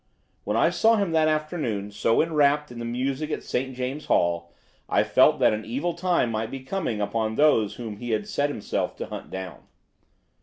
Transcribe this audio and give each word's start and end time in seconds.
When 0.45 0.57
I 0.57 0.71
saw 0.71 0.95
him 0.95 1.11
that 1.11 1.27
afternoon 1.27 1.91
so 1.91 2.23
enwrapped 2.23 2.71
in 2.71 2.79
the 2.79 2.85
music 2.85 3.29
at 3.29 3.43
St. 3.43 3.75
James's 3.75 4.07
Hall 4.07 4.51
I 4.89 5.03
felt 5.03 5.37
that 5.37 5.53
an 5.53 5.63
evil 5.63 5.93
time 5.93 6.31
might 6.31 6.49
be 6.49 6.61
coming 6.61 6.99
upon 6.99 7.35
those 7.35 7.75
whom 7.75 7.97
he 7.97 8.09
had 8.09 8.27
set 8.27 8.49
himself 8.49 8.95
to 8.97 9.05
hunt 9.05 9.29
down. 9.29 9.67